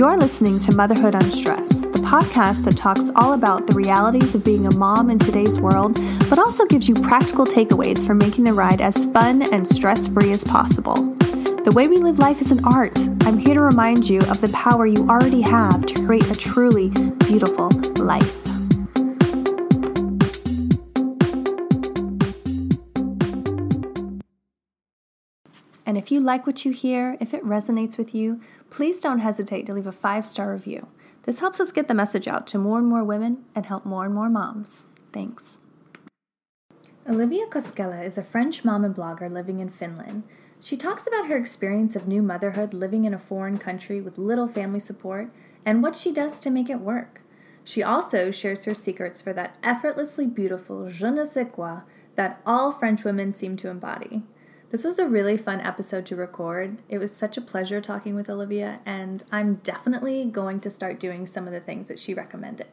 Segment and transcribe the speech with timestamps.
[0.00, 4.66] You're listening to Motherhood Unstressed, the podcast that talks all about the realities of being
[4.66, 6.00] a mom in today's world,
[6.30, 10.30] but also gives you practical takeaways for making the ride as fun and stress free
[10.30, 10.94] as possible.
[10.94, 12.98] The way we live life is an art.
[13.26, 16.88] I'm here to remind you of the power you already have to create a truly
[17.18, 17.68] beautiful
[18.02, 18.49] life.
[25.86, 29.66] And if you like what you hear, if it resonates with you, please don't hesitate
[29.66, 30.88] to leave a five star review.
[31.24, 34.04] This helps us get the message out to more and more women and help more
[34.04, 34.86] and more moms.
[35.12, 35.58] Thanks.
[37.08, 40.22] Olivia Koskela is a French mom and blogger living in Finland.
[40.60, 44.46] She talks about her experience of new motherhood living in a foreign country with little
[44.46, 45.30] family support
[45.64, 47.22] and what she does to make it work.
[47.64, 51.80] She also shares her secrets for that effortlessly beautiful je ne sais quoi
[52.16, 54.22] that all French women seem to embody.
[54.70, 56.80] This was a really fun episode to record.
[56.88, 61.26] It was such a pleasure talking with Olivia, and I'm definitely going to start doing
[61.26, 62.68] some of the things that she recommended.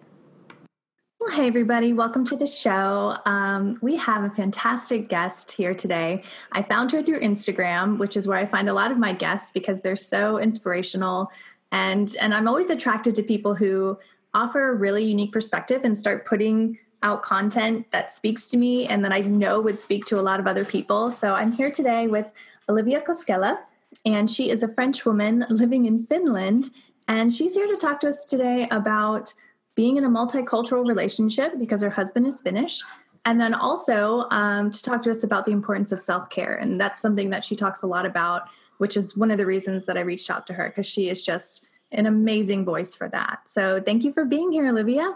[1.19, 3.17] Well, hey, everybody, welcome to the show.
[3.25, 6.21] Um, we have a fantastic guest here today.
[6.51, 9.49] I found her through Instagram, which is where I find a lot of my guests
[9.49, 11.31] because they're so inspirational.
[11.71, 13.97] And, and I'm always attracted to people who
[14.35, 19.03] offer a really unique perspective and start putting out content that speaks to me and
[19.05, 21.11] that I know would speak to a lot of other people.
[21.11, 22.29] So I'm here today with
[22.69, 23.59] Olivia Koskela,
[24.05, 26.71] and she is a French woman living in Finland.
[27.07, 29.33] And she's here to talk to us today about
[29.75, 32.83] being in a multicultural relationship because her husband is Finnish.
[33.25, 36.55] And then also um, to talk to us about the importance of self care.
[36.55, 38.43] And that's something that she talks a lot about,
[38.77, 41.25] which is one of the reasons that I reached out to her because she is
[41.25, 43.41] just an amazing voice for that.
[43.45, 45.15] So thank you for being here, Olivia.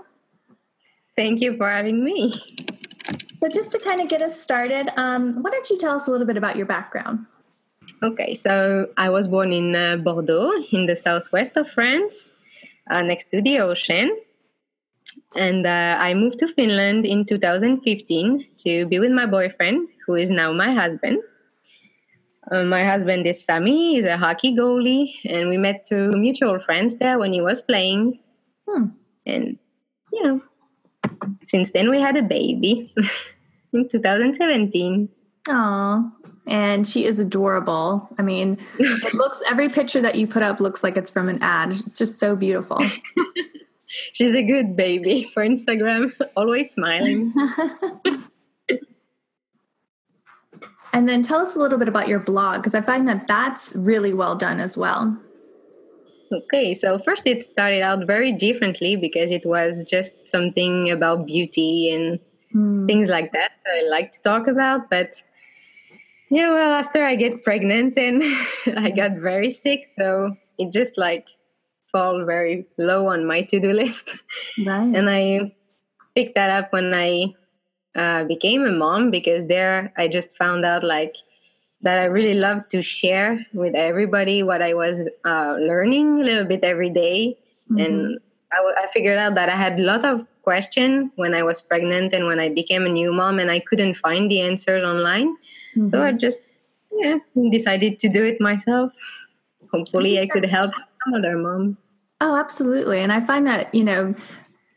[1.15, 2.33] Thank you for having me.
[3.41, 6.11] So, just to kind of get us started, um, why don't you tell us a
[6.11, 7.25] little bit about your background?
[8.03, 12.29] Okay, so I was born in uh, Bordeaux, in the southwest of France,
[12.89, 14.15] uh, next to the ocean.
[15.35, 20.31] And uh, I moved to Finland in 2015 to be with my boyfriend, who is
[20.31, 21.19] now my husband.
[22.51, 26.97] Uh, my husband is Sami, he's a hockey goalie, and we met through mutual friends
[26.97, 28.19] there when he was playing.
[28.67, 28.85] Hmm.
[29.25, 29.57] And,
[30.11, 30.41] you know,
[31.43, 32.93] since then we had a baby
[33.73, 35.09] in 2017
[35.47, 36.11] Oh,
[36.47, 38.09] and she is adorable.
[38.17, 41.41] I mean, it looks every picture that you put up looks like it's from an
[41.41, 41.71] ad.
[41.71, 42.79] It's just so beautiful.
[44.13, 47.33] She's a good baby for Instagram, always smiling.
[50.93, 53.75] and then tell us a little bit about your blog because I find that that's
[53.75, 55.19] really well done as well.
[56.31, 61.91] Okay, so first it started out very differently because it was just something about beauty
[61.91, 62.19] and
[62.55, 62.87] mm.
[62.87, 64.89] things like that I like to talk about.
[64.89, 65.21] But
[66.29, 68.23] yeah, well, after I get pregnant and
[68.77, 71.27] I got very sick, so it just like
[71.91, 74.11] fall very low on my to-do list.
[74.65, 74.95] Right.
[74.95, 75.53] and I
[76.15, 77.33] picked that up when I
[77.95, 81.15] uh, became a mom because there I just found out like
[81.81, 86.45] that I really love to share with everybody what I was uh, learning a little
[86.45, 87.37] bit every day.
[87.71, 87.79] Mm-hmm.
[87.79, 88.19] And
[88.53, 91.61] I, w- I figured out that I had a lot of questions when I was
[91.61, 95.35] pregnant and when I became a new mom, and I couldn't find the answers online.
[95.75, 95.87] Mm-hmm.
[95.87, 96.41] So I just
[96.91, 97.17] yeah
[97.51, 98.91] decided to do it myself.
[99.71, 101.79] Hopefully, I could help some other moms.
[102.19, 102.99] Oh, absolutely.
[102.99, 104.13] And I find that, you know,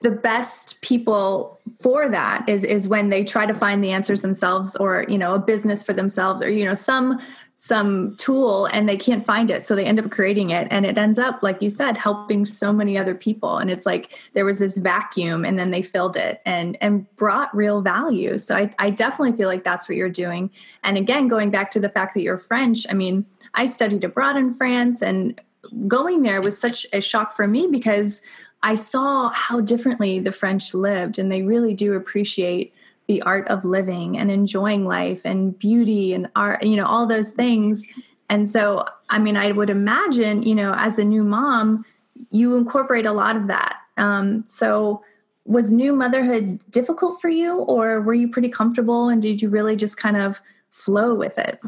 [0.05, 4.77] the best people for that is is when they try to find the answers themselves
[4.77, 7.19] or you know a business for themselves or you know some
[7.57, 9.65] some tool and they can't find it.
[9.65, 12.71] So they end up creating it and it ends up like you said helping so
[12.71, 13.57] many other people.
[13.57, 17.57] And it's like there was this vacuum and then they filled it and and brought
[17.57, 18.37] real value.
[18.37, 20.51] So i, I definitely feel like that's what you're doing.
[20.83, 23.25] And again going back to the fact that you're french i mean
[23.55, 25.41] i studied abroad in france and
[25.89, 28.21] going there was such a shock for me because
[28.65, 32.75] I saw how differently the French lived, and they really do appreciate
[33.07, 37.33] the art of living and enjoying life and beauty and art, you know, all those
[37.33, 37.85] things.
[38.31, 41.85] And so, I mean, I would imagine, you know, as a new mom,
[42.31, 43.77] you incorporate a lot of that.
[43.99, 45.05] Um, so,
[45.45, 49.77] was new motherhood difficult for you, or were you pretty comfortable and did you really
[49.77, 50.41] just kind of
[50.71, 51.61] flow with it?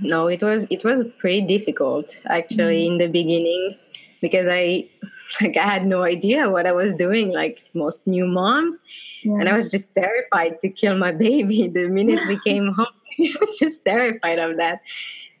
[0.00, 2.92] no, it was it was pretty difficult actually mm-hmm.
[2.92, 3.76] in the beginning
[4.20, 4.88] because I
[5.40, 8.78] like I had no idea what I was doing, like most new moms,
[9.22, 9.34] yeah.
[9.34, 12.86] and I was just terrified to kill my baby the minute we came home.
[13.18, 14.80] I was just terrified of that.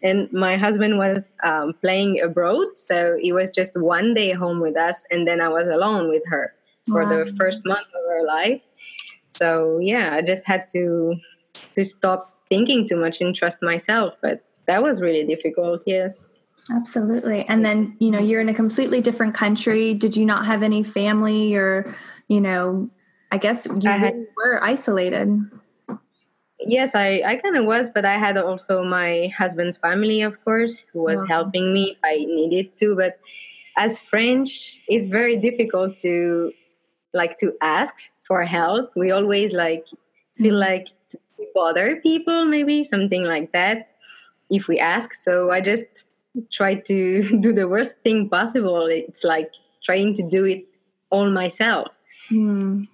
[0.02, 4.76] And my husband was um, playing abroad, so it was just one day home with
[4.76, 6.54] us, and then I was alone with her
[6.86, 7.08] for wow.
[7.08, 8.60] the first month of her life.
[9.28, 11.16] So yeah, I just had to
[11.74, 14.14] to stop thinking too much and trust myself.
[14.20, 15.82] But that was really difficult.
[15.86, 16.24] Yes.
[16.70, 17.44] Absolutely.
[17.48, 19.94] And then, you know, you're in a completely different country.
[19.94, 21.94] Did you not have any family or,
[22.28, 22.90] you know,
[23.30, 25.50] I guess you I had, were isolated.
[26.58, 30.76] Yes, I, I kind of was, but I had also my husband's family, of course,
[30.92, 31.26] who was wow.
[31.26, 32.96] helping me if I needed to.
[32.96, 33.18] But
[33.76, 36.52] as French, it's very difficult to
[37.12, 37.94] like to ask
[38.26, 38.92] for help.
[38.96, 39.86] We always like
[40.36, 40.72] feel mm-hmm.
[40.72, 40.88] like
[41.54, 43.90] bother people, maybe something like that,
[44.50, 45.14] if we ask.
[45.14, 46.08] So I just
[46.50, 48.86] try to do the worst thing possible.
[48.86, 49.50] It's like
[49.84, 50.64] trying to do it
[51.10, 51.88] all myself.
[52.30, 52.88] Mm.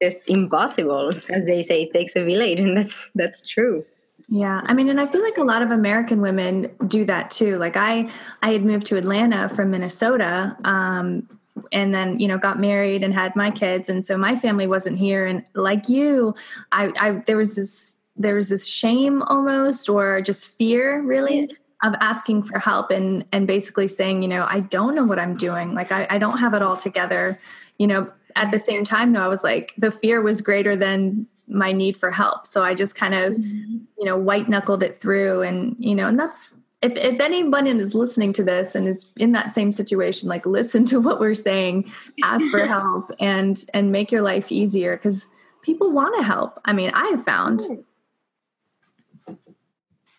[0.00, 1.82] It's just impossible, as they say.
[1.82, 3.84] It takes a village, and that's that's true.
[4.28, 7.58] Yeah, I mean, and I feel like a lot of American women do that too.
[7.58, 8.08] Like I,
[8.42, 11.28] I had moved to Atlanta from Minnesota, um,
[11.72, 14.98] and then you know got married and had my kids, and so my family wasn't
[14.98, 15.26] here.
[15.26, 16.34] And like you,
[16.70, 21.50] I, I there was this there was this shame almost, or just fear, really,
[21.82, 25.36] of asking for help and and basically saying you know i don't know what i'm
[25.36, 25.74] doing.
[25.74, 27.38] Like I, I don't have it all together.
[27.78, 31.28] You know at the same time though i was like the fear was greater than
[31.48, 32.46] my need for help.
[32.46, 33.78] So i just kind of mm-hmm.
[33.98, 37.94] you know white knuckled it through and you know and that's if if anyone is
[37.94, 41.90] listening to this and is in that same situation like listen to what we're saying
[42.24, 45.28] ask for help and and make your life easier because
[45.62, 46.60] people want to help.
[46.64, 47.60] I mean i have found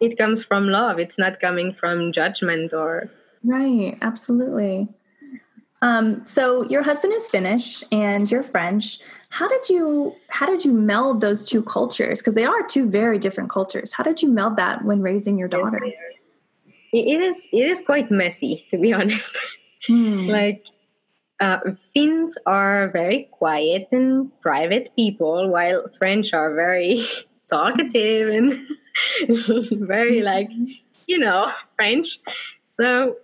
[0.04, 1.00] it comes from love.
[1.00, 3.10] It's not coming from judgment or
[3.44, 3.98] right.
[4.02, 4.88] Absolutely.
[5.82, 9.00] Um, so your husband is finnish and you're french.
[9.30, 12.20] How did you how did you meld those two cultures?
[12.20, 13.94] Because they are two very different cultures.
[13.94, 15.82] How did you meld that when raising your daughter?
[16.94, 19.38] It is it is quite messy to be honest.
[19.88, 20.28] Hmm.
[20.28, 20.66] like
[21.42, 21.60] uh,
[21.94, 27.06] Finns are very quiet and private people, while French are very
[27.54, 28.68] talkative and
[29.88, 30.50] very like
[31.08, 32.20] you know french
[32.66, 33.16] so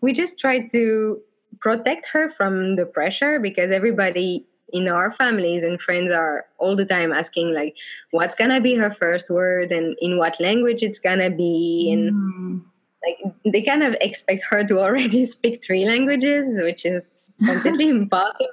[0.00, 1.20] we just try to
[1.60, 6.84] protect her from the pressure because everybody in our families and friends are all the
[6.84, 7.74] time asking like
[8.10, 12.62] what's gonna be her first word and in what language it's gonna be and mm.
[13.04, 17.10] like they kind of expect her to already speak three languages which is
[17.44, 18.46] completely impossible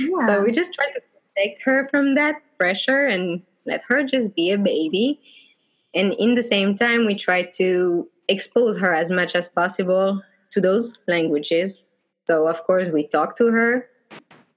[0.00, 0.26] yeah.
[0.26, 1.00] so we just try to
[1.34, 5.20] protect her from that pressure and let her just be a baby.
[5.94, 10.60] And in the same time we try to expose her as much as possible to
[10.60, 11.82] those languages.
[12.26, 13.88] So of course we talk to her.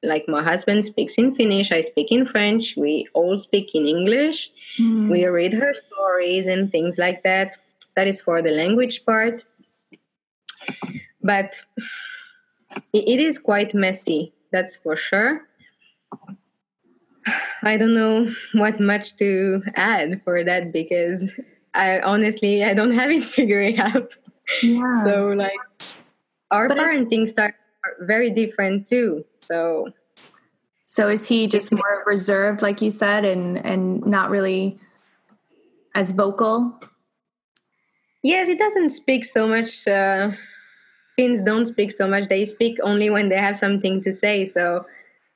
[0.03, 2.75] Like my husband speaks in finnish i speak in french.
[2.77, 4.49] We all speak in english.
[4.79, 5.09] Mm.
[5.09, 7.57] we read her stories and things like that.
[7.95, 9.45] That is for the language part.
[11.21, 11.63] But
[12.93, 15.47] it is quite messy that's for sure
[17.63, 21.31] I don't know what much to add for that because
[21.73, 24.13] I honestly I don't have it figured out.
[24.63, 25.03] Yeah.
[25.03, 25.59] So like
[26.51, 27.51] our but parenting it, style
[28.01, 29.25] very different too.
[29.41, 29.91] So
[30.85, 34.79] So is he just more reserved like you said and and not really
[35.95, 36.79] as vocal?
[38.23, 40.31] Yes, he doesn't speak so much uh
[41.17, 42.29] Finns don't speak so much.
[42.29, 44.45] They speak only when they have something to say.
[44.45, 44.85] So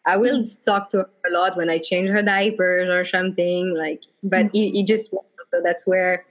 [0.06, 0.64] I will mm-hmm.
[0.66, 4.56] talk to her a lot when I change her diapers or something like but mm-hmm.
[4.56, 6.26] it, it just so that's where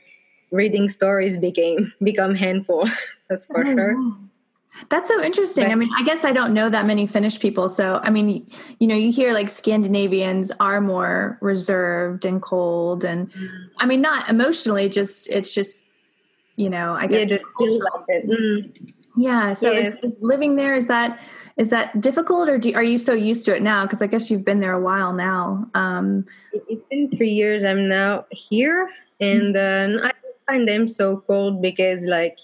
[0.50, 2.88] reading stories became become handful
[3.28, 4.16] that's for oh, sure wow.
[4.88, 5.64] That's so interesting.
[5.64, 7.68] But, I mean, I guess I don't know that many Finnish people.
[7.68, 8.46] So, I mean,
[8.78, 13.04] you know, you hear like Scandinavians are more reserved and cold.
[13.04, 13.32] And
[13.78, 15.86] I mean, not emotionally, just, it's just,
[16.56, 17.28] you know, I guess.
[17.28, 18.28] Yeah, just feel like it.
[18.28, 18.92] Mm.
[19.16, 19.54] Yeah.
[19.54, 19.94] So, yes.
[20.04, 21.18] is, is living there, is that,
[21.56, 23.84] is that difficult or do, are you so used to it now?
[23.84, 27.88] Because i guess you've been there a while now um, it's been three years i'm
[27.88, 28.88] now here
[29.20, 30.12] and uh, i
[30.46, 32.38] find them so cold because like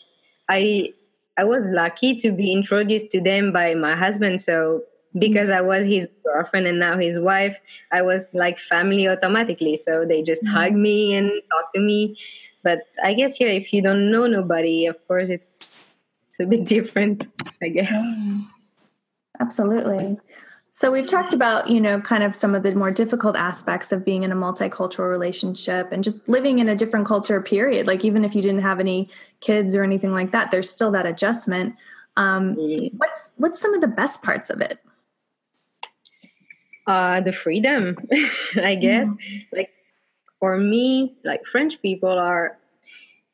[0.48, 0.92] i
[1.38, 4.82] i was lucky to be introduced to them by my husband so
[5.18, 7.58] because i was his girlfriend and now his wife
[7.92, 10.54] i was like family automatically so they just mm-hmm.
[10.54, 12.16] hug me and talk to me.
[12.62, 15.84] But i guess here if you don't know nobody of course it's
[16.28, 17.28] it's a bit different
[17.62, 17.94] i guess
[19.40, 20.19] Absolutely.
[20.76, 24.05] So we've talked about, you know, kind of some of the more difficult aspects of
[24.05, 27.87] being in a multicultural relationship and just living in a different culture period.
[27.87, 29.09] Like even if you didn't have any
[29.40, 31.76] kids or anything like that, there's still that adjustment.
[32.19, 32.90] Um, mm.
[32.99, 34.78] what's what's some of the best parts of it?
[36.87, 37.97] Uh, the freedom,
[38.62, 39.09] I guess.
[39.09, 39.47] Mm.
[39.52, 39.71] Like
[40.40, 42.59] for me, like French people are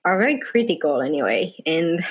[0.04, 2.04] are very critical anyway, and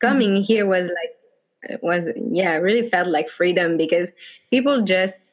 [0.00, 0.44] coming mm.
[0.46, 1.14] here was like
[1.62, 4.12] it was yeah really felt like freedom because
[4.50, 5.30] people just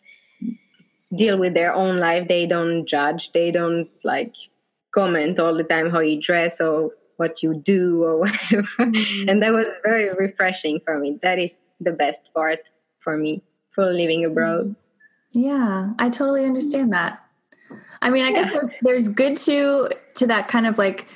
[1.16, 2.28] deal with their own life.
[2.28, 3.32] They don't judge.
[3.32, 4.36] They don't like
[4.92, 8.68] comment all the time how you dress or what you do or whatever.
[8.80, 9.30] Mm-hmm.
[9.30, 11.20] and that was very refreshing for me.
[11.22, 12.60] That is the best part
[13.00, 14.76] for me for living abroad.
[15.32, 17.24] Yeah i totally understand that.
[18.02, 18.34] I mean i yeah.
[18.34, 21.08] guess there's, there's good to to that kind of like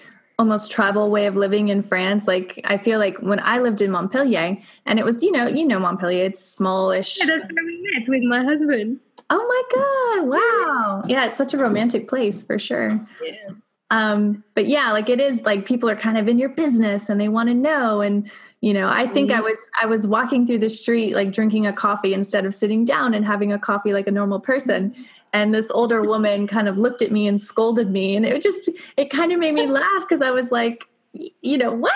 [0.41, 2.27] almost travel way of living in France.
[2.27, 4.57] Like I feel like when I lived in Montpellier,
[4.87, 7.19] and it was you know you know Montpellier, it's smallish.
[7.19, 8.99] Yeah, that's where we met with my husband.
[9.29, 10.27] Oh my god!
[10.27, 11.03] Wow.
[11.07, 12.99] Yeah, it's such a romantic place for sure.
[13.23, 13.49] Yeah.
[13.91, 17.21] Um, but yeah, like it is like people are kind of in your business and
[17.21, 18.29] they want to know and
[18.61, 19.39] you know i think mm-hmm.
[19.39, 22.85] i was i was walking through the street like drinking a coffee instead of sitting
[22.85, 24.95] down and having a coffee like a normal person
[25.33, 28.15] and this older woman kind of looked at me and scolded me.
[28.15, 31.73] And it just it kind of made me laugh because i was like you know
[31.73, 31.93] what?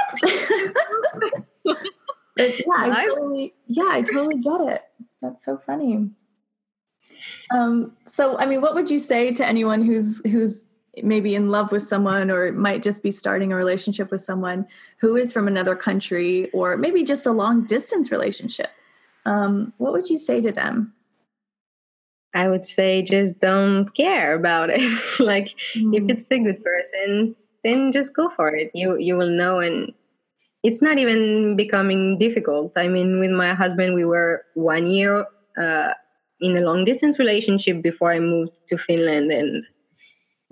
[2.38, 4.82] Yeah i totally yeah i totally get it.
[5.22, 6.10] That's so funny.
[7.50, 10.65] Um so i mean what would you say to anyone who's who's
[11.04, 14.65] maybe in love with someone or might just be starting a relationship with someone
[15.00, 18.72] who is from another country or maybe just a long distance relationship?
[19.25, 20.95] Um, what would you say to them
[22.36, 24.82] I would say just don't care about it.
[25.20, 25.96] like mm.
[25.96, 28.70] if it's the good person, then just go for it.
[28.74, 29.94] You you will know and
[30.62, 32.74] it's not even becoming difficult.
[32.75, 35.25] I mean, with my husband we were 1 year
[35.58, 35.94] uh,
[36.42, 39.63] in a long distance relationship before I moved to Finland and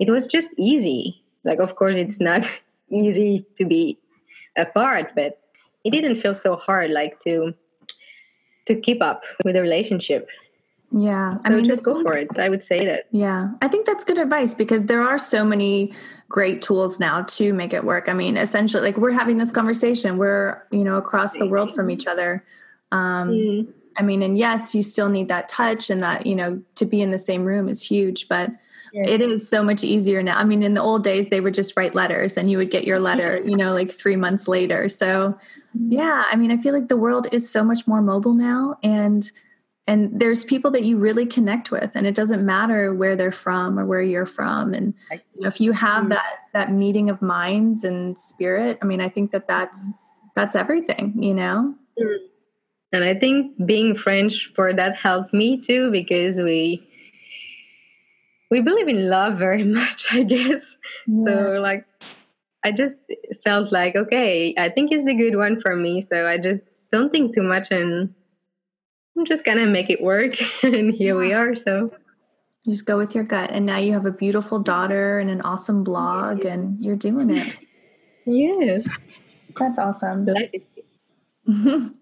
[0.00, 1.22] it was just easy.
[1.44, 2.42] Like of course it's not
[2.90, 3.98] easy to be
[4.56, 5.38] apart, but
[5.84, 7.52] it didn't feel so hard like to
[8.66, 10.30] to keep up with the relationship
[10.96, 11.38] yeah.
[11.40, 12.38] So I mean, just go for it.
[12.38, 13.06] I would say that.
[13.10, 13.50] Yeah.
[13.60, 15.92] I think that's good advice because there are so many
[16.28, 18.08] great tools now to make it work.
[18.08, 21.90] I mean, essentially, like we're having this conversation, we're, you know, across the world from
[21.90, 22.44] each other.
[22.92, 23.72] Um, mm.
[23.96, 27.02] I mean, and yes, you still need that touch and that, you know, to be
[27.02, 28.52] in the same room is huge, but
[28.92, 29.02] yeah.
[29.04, 30.38] it is so much easier now.
[30.38, 32.84] I mean, in the old days, they would just write letters and you would get
[32.84, 34.88] your letter, you know, like three months later.
[34.88, 35.30] So,
[35.76, 35.92] mm-hmm.
[35.92, 38.76] yeah, I mean, I feel like the world is so much more mobile now.
[38.84, 39.28] And,
[39.86, 43.78] and there's people that you really connect with and it doesn't matter where they're from
[43.78, 46.10] or where you're from and you know, if you have mm-hmm.
[46.10, 49.92] that that meeting of minds and spirit i mean i think that that's
[50.34, 52.24] that's everything you know mm-hmm.
[52.92, 56.82] and i think being french for that helped me too because we
[58.50, 60.76] we believe in love very much i guess
[61.06, 61.24] yeah.
[61.24, 61.84] so like
[62.64, 62.98] i just
[63.42, 67.10] felt like okay i think it's the good one for me so i just don't
[67.10, 68.14] think too much and
[69.16, 71.20] I'm just gonna make it work, and here yeah.
[71.20, 71.54] we are.
[71.54, 71.92] So
[72.66, 75.84] just go with your gut, and now you have a beautiful daughter and an awesome
[75.84, 77.56] blog, and you're doing it.
[78.26, 78.88] Yes,
[79.56, 80.26] that's awesome.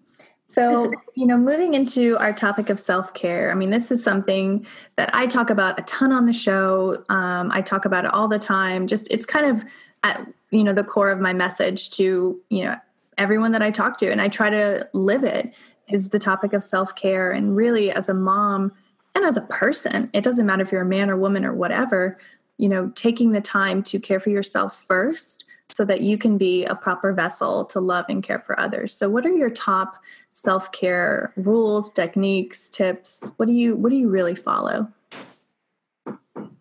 [0.47, 4.65] so, you know, moving into our topic of self care, I mean, this is something
[4.95, 7.03] that I talk about a ton on the show.
[7.09, 8.87] Um, I talk about it all the time.
[8.87, 9.65] Just it's kind of
[10.03, 12.77] at you know the core of my message to you know
[13.17, 15.53] everyone that I talk to, and I try to live it
[15.93, 17.31] is the topic of self care.
[17.31, 18.73] And really, as a mom
[19.15, 22.17] and as a person, it doesn't matter if you're a man or woman or whatever,
[22.57, 26.65] you know, taking the time to care for yourself first so that you can be
[26.65, 28.91] a proper vessel to love and care for others.
[28.91, 29.95] So what are your top
[30.31, 33.29] self-care rules, techniques, tips?
[33.37, 34.91] What do you what do you really follow?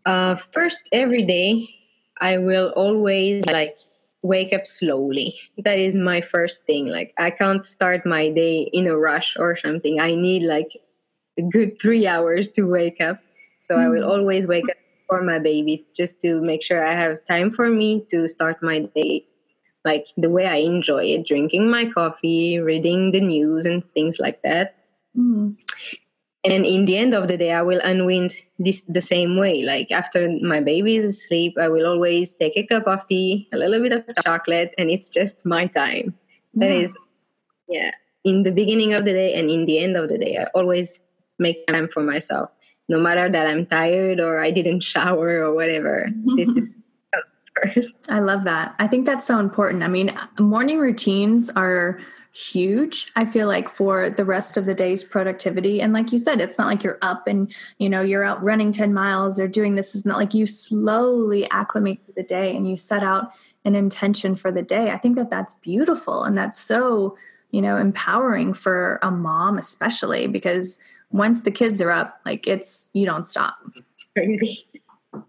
[0.05, 1.75] Uh first every day
[2.21, 3.79] I will always like
[4.23, 5.38] wake up slowly.
[5.59, 6.87] That is my first thing.
[6.87, 10.00] Like I can't start my day in a rush or something.
[10.00, 10.81] I need like
[11.38, 13.23] a good three hours to wake up.
[13.61, 13.85] So mm-hmm.
[13.85, 14.11] I will mm-hmm.
[14.11, 14.76] always wake up
[15.09, 18.81] for my baby just to make sure I have time for me to start my
[18.95, 19.26] day
[19.85, 24.41] like the way I enjoy it, drinking my coffee, reading the news and things like
[24.43, 24.76] that.
[25.19, 25.59] Mm-hmm
[26.45, 29.91] and in the end of the day i will unwind this the same way like
[29.91, 33.81] after my baby is asleep i will always take a cup of tea a little
[33.81, 36.15] bit of chocolate and it's just my time
[36.55, 36.67] yeah.
[36.67, 36.97] that is
[37.69, 37.91] yeah
[38.25, 41.01] in the beginning of the day and in the end of the day i always
[41.39, 42.51] make time for myself
[42.89, 46.79] no matter that i'm tired or i didn't shower or whatever this is
[47.63, 48.07] first.
[48.09, 48.75] I love that.
[48.79, 49.83] I think that's so important.
[49.83, 52.01] I mean, morning routines are
[52.35, 55.81] huge i feel like for the rest of the day's productivity.
[55.83, 58.73] And like you said it's not like you're up and you know you're out running
[58.73, 59.95] 10 miles or doing this.
[59.95, 63.33] It's not like you slowly acclimate to the day and you set out
[63.65, 64.91] an intention for the day.
[64.91, 67.17] I think that that's beautiful and that's so
[67.51, 70.79] you know empowering for a mom especially because
[71.11, 73.59] once the kids are up like it's you don't stop.
[73.95, 74.67] It's crazy.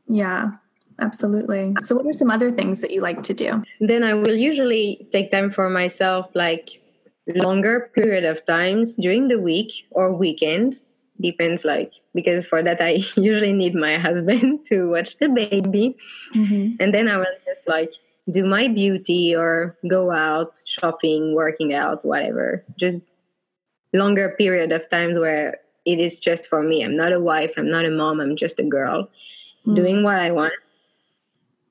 [0.07, 0.51] Yeah
[0.99, 1.73] absolutely.
[1.81, 3.61] So what are some other things that you like to do?
[3.81, 6.79] Then i will usually take time for myself like
[7.27, 10.79] longer period of times during the week or weekend
[11.21, 15.95] depends like because for that i usually need my husband to watch the baby
[16.35, 16.75] mm-hmm.
[16.79, 17.93] and then i will just like
[18.31, 23.03] do my beauty or go out shopping working out whatever just
[23.93, 27.69] longer period of times where it is just for me i'm not a wife i'm
[27.69, 29.75] not a mom i'm just a girl mm-hmm.
[29.75, 30.53] doing what i want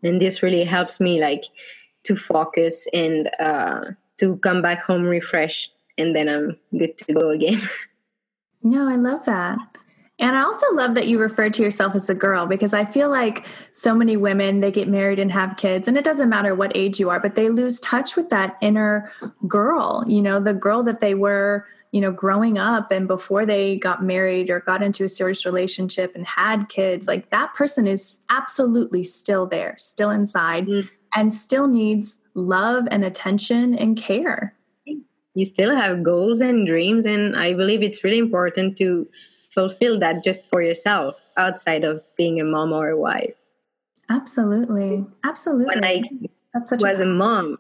[0.03, 1.45] and this really helps me like
[2.05, 3.83] to focus and uh
[4.23, 7.61] to come back home refreshed and then I'm good to go again.
[8.62, 9.59] no, I love that.
[10.19, 13.11] And I also love that you refer to yourself as a girl because I feel
[13.11, 16.71] like so many women they get married and have kids and it doesn't matter what
[16.76, 19.11] age you are but they lose touch with that inner
[19.49, 23.76] girl, you know, the girl that they were, you know, growing up and before they
[23.79, 28.21] got married or got into a serious relationship and had kids, like that person is
[28.31, 30.88] absolutely still there, still inside mm-hmm.
[31.14, 34.54] And still needs love and attention and care.
[35.35, 39.09] You still have goals and dreams, and I believe it's really important to
[39.50, 43.35] fulfill that just for yourself outside of being a mom or a wife.
[44.11, 45.07] Absolutely.
[45.25, 45.66] Absolutely.
[45.66, 46.02] When I
[46.52, 47.59] That's such was a, a mom,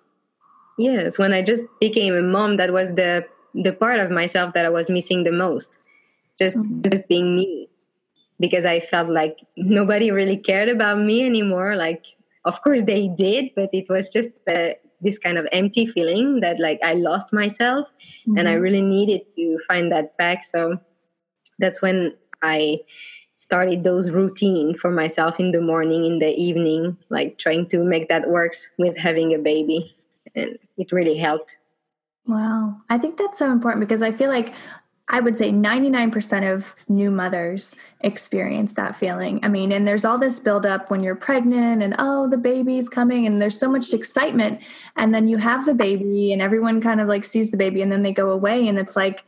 [0.78, 4.66] yes, when I just became a mom, that was the the part of myself that
[4.66, 5.76] I was missing the most.
[6.38, 6.82] Just mm-hmm.
[6.82, 7.68] just being me.
[8.40, 11.76] Because I felt like nobody really cared about me anymore.
[11.76, 14.70] Like of course they did but it was just uh,
[15.00, 17.86] this kind of empty feeling that like i lost myself
[18.26, 18.38] mm-hmm.
[18.38, 18.62] and i mm-hmm.
[18.62, 20.76] really needed to find that back so
[21.58, 22.78] that's when i
[23.36, 28.08] started those routine for myself in the morning in the evening like trying to make
[28.08, 29.94] that works with having a baby
[30.34, 31.58] and it really helped
[32.26, 34.54] wow i think that's so important because i feel like
[35.12, 39.40] I would say 99% of new mothers experience that feeling.
[39.42, 43.26] I mean, and there's all this buildup when you're pregnant and oh, the baby's coming,
[43.26, 44.62] and there's so much excitement.
[44.96, 47.92] And then you have the baby, and everyone kind of like sees the baby, and
[47.92, 49.24] then they go away, and it's like,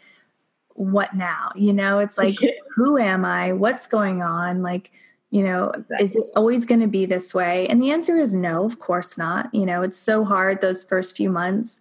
[0.70, 1.52] what now?
[1.54, 2.36] You know, it's like,
[2.74, 3.52] who am I?
[3.52, 4.62] What's going on?
[4.62, 4.90] Like,
[5.30, 6.04] you know, exactly.
[6.04, 7.68] is it always going to be this way?
[7.68, 9.54] And the answer is no, of course not.
[9.54, 11.80] You know, it's so hard those first few months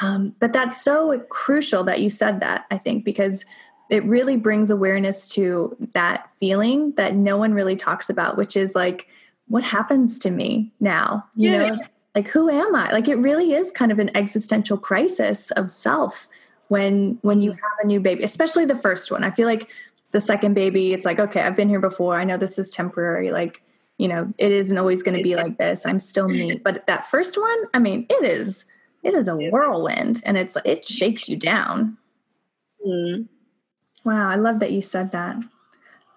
[0.00, 3.44] um, but that's so crucial that you said that, I think, because
[3.90, 8.74] it really brings awareness to that feeling that no one really talks about, which is
[8.74, 9.06] like,
[9.48, 11.26] what happens to me now?
[11.34, 11.58] You yeah.
[11.58, 11.78] know,
[12.14, 12.90] like who am I?
[12.90, 16.26] Like it really is kind of an existential crisis of self
[16.68, 17.56] when when you mm.
[17.56, 19.24] have a new baby, especially the first one.
[19.24, 19.70] I feel like
[20.12, 22.18] the second baby, it's like, okay, I've been here before.
[22.18, 23.30] I know this is temporary.
[23.30, 23.62] Like,
[23.98, 25.84] you know, it isn't always going to be like this.
[25.84, 26.54] I'm still me.
[26.54, 28.64] But that first one, I mean, it is
[29.02, 31.96] it is a whirlwind and it's it shakes you down.
[32.86, 33.28] Mm.
[34.04, 35.36] wow i love that you said that.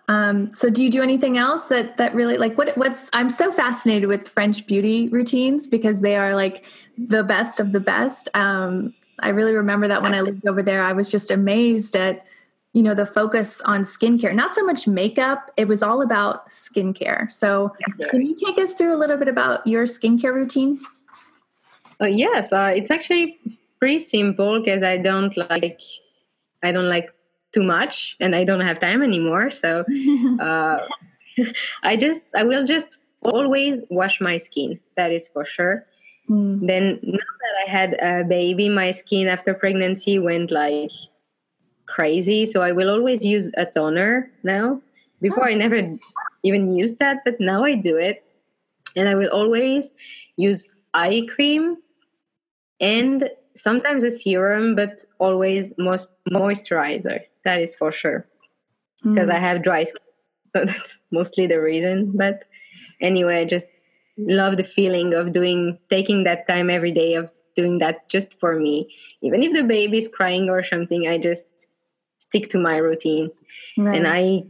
[0.08, 3.52] Um, so do you do anything else that that really like what what's i'm so
[3.52, 6.66] fascinated with french beauty routines because they are like
[6.98, 8.30] the best of the best.
[8.34, 12.26] Um, i really remember that when i lived over there i was just amazed at
[12.74, 14.36] you know the focus on skincare.
[14.36, 17.32] Not so much makeup it was all about skincare.
[17.32, 17.74] So
[18.10, 20.80] can you take us through a little bit about your skincare routine
[22.02, 23.40] uh, yes, uh, it's actually
[23.80, 25.82] pretty simple because I don't like
[26.64, 27.14] I don't like
[27.52, 29.52] too much, and I don't have time anymore.
[29.52, 29.86] So
[30.40, 30.80] uh,
[31.84, 34.80] I just I will just always wash my skin.
[34.98, 35.86] That is for sure.
[36.30, 36.68] Mm.
[36.68, 40.92] Then now that I had a baby, my skin after pregnancy went like
[41.86, 42.46] crazy.
[42.46, 44.82] So I will always use a toner now.
[45.22, 45.52] Before oh.
[45.52, 45.82] I never
[46.44, 48.24] even used that, but now I do it.
[48.96, 49.94] And I will always
[50.38, 51.78] use eye cream
[52.80, 57.22] and sometimes a serum, but always most moisturizer.
[57.44, 58.28] That is for sure.
[59.04, 59.34] Because mm.
[59.34, 60.02] I have dry skin.
[60.54, 62.14] So that's mostly the reason.
[62.16, 62.44] But
[63.02, 63.68] anyway, I just
[64.18, 68.60] love the feeling of doing taking that time every day of doing that just for
[68.60, 68.94] me.
[69.22, 71.46] Even if the baby's crying or something, I just
[72.18, 73.42] stick to my routines.
[73.78, 73.96] Right.
[73.96, 74.44] And I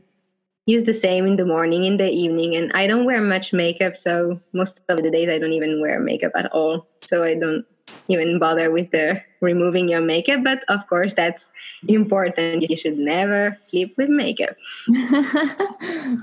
[0.66, 3.98] use the same in the morning, in the evening, and I don't wear much makeup,
[3.98, 6.88] so most of the days I don't even wear makeup at all.
[7.02, 7.66] So I don't
[8.08, 11.52] even bother with the removing your makeup but of course that's
[11.88, 14.56] important you should never sleep with makeup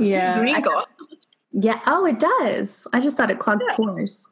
[0.01, 0.85] yeah I,
[1.53, 1.81] Yeah.
[1.87, 2.87] Oh, it does.
[2.93, 3.77] I just thought it clogged yeah.
[3.77, 4.27] pores.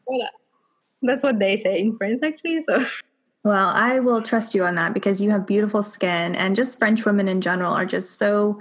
[1.02, 2.62] That's what they say in France, actually.
[2.62, 2.84] So.
[3.42, 7.06] Well, I will trust you on that because you have beautiful skin, and just French
[7.06, 8.60] women in general are just so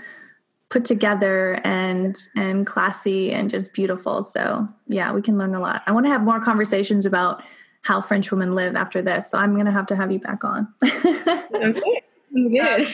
[0.70, 4.24] put together and and classy and just beautiful.
[4.24, 5.84] So yeah, we can learn a lot.
[5.86, 7.44] I want to have more conversations about
[7.82, 9.32] how French women live after this.
[9.32, 10.68] So I'm gonna have to have you back on.
[10.84, 12.04] okay.
[12.34, 12.88] Good.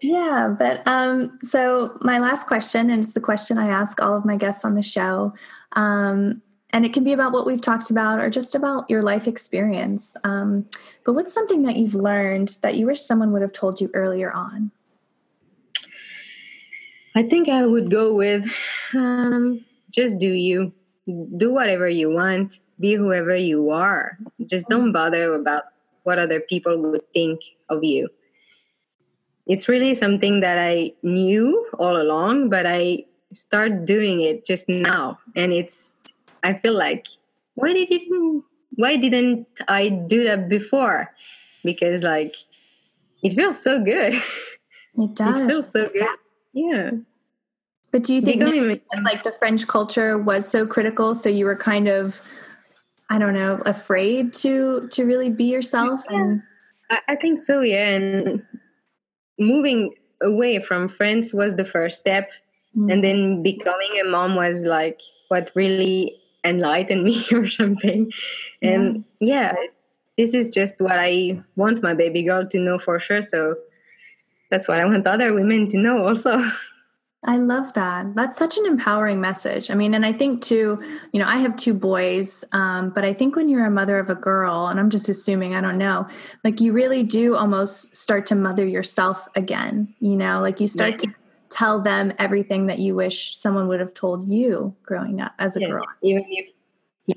[0.00, 4.24] yeah, but um, so my last question, and it's the question I ask all of
[4.24, 5.34] my guests on the show.
[5.72, 9.26] Um, and it can be about what we've talked about or just about your life
[9.26, 10.16] experience.
[10.24, 10.66] Um,
[11.04, 14.32] but what's something that you've learned that you wish someone would have told you earlier
[14.32, 14.70] on?
[17.14, 18.46] I think I would go with
[18.94, 20.72] um, just do you.
[21.38, 22.58] Do whatever you want.
[22.80, 24.18] Be whoever you are.
[24.46, 24.92] Just don't mm-hmm.
[24.92, 25.64] bother about
[26.04, 28.08] what other people would think of you.
[29.46, 35.18] It's really something that I knew all along, but I start doing it just now.
[35.36, 36.12] And it's,
[36.44, 37.08] I feel like,
[37.54, 38.42] why did it,
[38.76, 41.12] why didn't I do that before?
[41.64, 42.36] Because like,
[43.22, 44.14] it feels so good.
[44.96, 45.40] It does.
[45.40, 46.06] It feels so good.
[46.52, 46.90] Yeah.
[47.90, 48.42] But do you think
[49.02, 52.20] like the French culture was so critical, so you were kind of,
[53.10, 56.02] I don't know, afraid to to really be yourself?
[56.10, 56.16] Yeah.
[56.16, 56.42] And
[56.90, 57.60] I, think so.
[57.60, 58.42] Yeah, and
[59.38, 62.30] moving away from friends was the first step,
[62.76, 62.90] mm-hmm.
[62.90, 68.10] and then becoming a mom was like what really enlightened me or something.
[68.62, 69.52] And yeah.
[69.52, 69.66] yeah,
[70.16, 73.22] this is just what I want my baby girl to know for sure.
[73.22, 73.56] So
[74.50, 76.42] that's what I want other women to know also.
[77.24, 78.14] I love that.
[78.14, 79.70] That's such an empowering message.
[79.70, 80.80] I mean, and I think too,
[81.12, 84.08] you know, I have two boys, um, but I think when you're a mother of
[84.08, 86.06] a girl, and I'm just assuming, I don't know,
[86.44, 91.00] like you really do almost start to mother yourself again, you know, like you start
[91.00, 91.12] to
[91.50, 95.60] tell them everything that you wish someone would have told you growing up as a
[95.60, 95.84] yeah, girl.
[96.02, 96.46] Even if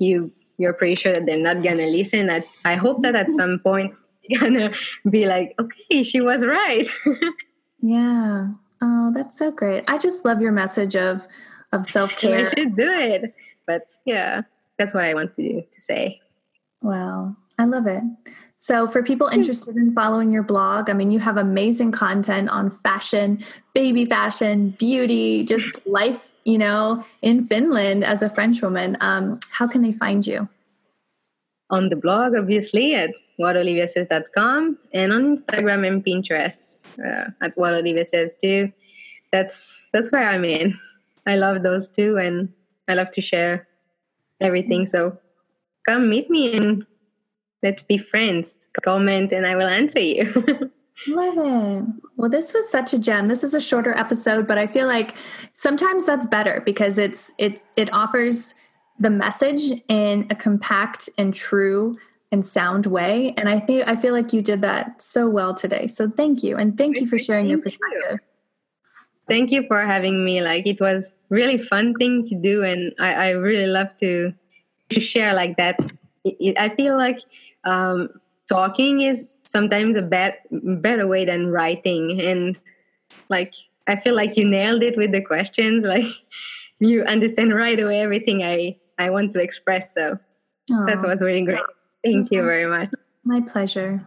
[0.00, 2.28] you you're pretty sure that they're not gonna listen.
[2.28, 4.72] I, I hope that at some point you're gonna
[5.08, 6.88] be like, okay, she was right.
[7.80, 8.48] yeah.
[8.82, 9.84] Oh, that's so great.
[9.88, 11.26] I just love your message of
[11.72, 12.46] of self care.
[12.46, 13.34] I should do it.
[13.66, 14.42] But yeah,
[14.78, 16.20] that's what I want to to say.
[16.82, 17.36] Wow.
[17.58, 18.02] I love it.
[18.58, 22.70] So, for people interested in following your blog, I mean, you have amazing content on
[22.70, 28.96] fashion, baby fashion, beauty, just life, you know, in Finland as a French woman.
[29.00, 30.48] Um, how can they find you?
[31.70, 38.04] On the blog, obviously, at whatoliviasays.com and on Instagram and Pinterest uh, at what Olivia
[38.04, 38.72] says too.
[39.32, 40.74] That's that's where I'm in.
[41.26, 42.52] I love those two, and
[42.88, 43.68] I love to share
[44.40, 44.86] everything.
[44.86, 45.16] So
[45.86, 46.84] come meet me and
[47.62, 48.68] let's be friends.
[48.82, 50.32] Comment and I will answer you.
[51.08, 51.84] Love it.
[52.16, 53.26] Well, this was such a gem.
[53.26, 55.14] This is a shorter episode, but I feel like
[55.54, 58.54] sometimes that's better because it's it it offers
[59.00, 61.98] the message in a compact and true
[62.32, 63.34] and sound way.
[63.36, 65.86] And I think I feel like you did that so well today.
[65.86, 66.56] So thank you.
[66.56, 68.20] And thank you for sharing your perspective.
[69.28, 70.40] Thank you for having me.
[70.40, 74.32] Like it was really fun thing to do and I, I really love to
[74.88, 75.78] to share like that.
[76.24, 77.20] It, it, I feel like
[77.64, 78.08] um,
[78.48, 82.58] talking is sometimes a bad, better way than writing and
[83.28, 83.54] like
[83.86, 85.84] I feel like you nailed it with the questions.
[85.94, 86.06] Like
[86.80, 89.92] you understand right away everything I I want to express.
[89.92, 90.18] So
[90.70, 90.86] Aww.
[90.86, 91.60] that was really great.
[92.04, 92.90] Thank you very much.
[93.24, 94.06] My pleasure.